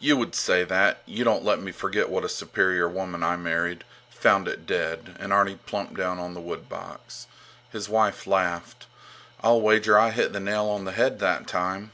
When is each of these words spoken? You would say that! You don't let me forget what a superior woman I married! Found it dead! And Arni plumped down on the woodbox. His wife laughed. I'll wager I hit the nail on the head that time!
You 0.00 0.16
would 0.16 0.34
say 0.34 0.64
that! 0.64 1.04
You 1.06 1.22
don't 1.22 1.44
let 1.44 1.60
me 1.60 1.70
forget 1.70 2.08
what 2.10 2.24
a 2.24 2.28
superior 2.28 2.88
woman 2.88 3.22
I 3.22 3.36
married! 3.36 3.84
Found 4.10 4.48
it 4.48 4.66
dead! 4.66 5.14
And 5.20 5.32
Arni 5.32 5.54
plumped 5.66 5.94
down 5.94 6.18
on 6.18 6.34
the 6.34 6.40
woodbox. 6.40 7.28
His 7.70 7.88
wife 7.88 8.26
laughed. 8.26 8.88
I'll 9.40 9.60
wager 9.60 9.96
I 9.96 10.10
hit 10.10 10.32
the 10.32 10.40
nail 10.40 10.64
on 10.66 10.84
the 10.84 10.90
head 10.90 11.20
that 11.20 11.46
time! 11.46 11.92